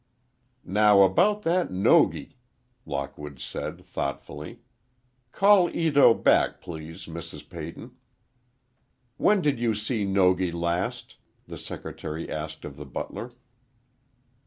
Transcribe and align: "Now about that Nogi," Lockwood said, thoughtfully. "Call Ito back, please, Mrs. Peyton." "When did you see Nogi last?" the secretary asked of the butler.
"Now 0.65 1.03
about 1.03 1.43
that 1.43 1.69
Nogi," 1.69 2.35
Lockwood 2.87 3.39
said, 3.39 3.85
thoughtfully. 3.85 4.61
"Call 5.31 5.69
Ito 5.69 6.15
back, 6.15 6.59
please, 6.59 7.05
Mrs. 7.05 7.47
Peyton." 7.47 7.91
"When 9.17 9.41
did 9.43 9.59
you 9.59 9.75
see 9.75 10.03
Nogi 10.03 10.51
last?" 10.51 11.17
the 11.45 11.55
secretary 11.59 12.27
asked 12.27 12.65
of 12.65 12.77
the 12.77 12.85
butler. 12.87 13.29